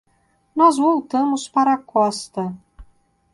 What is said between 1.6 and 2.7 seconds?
a costa.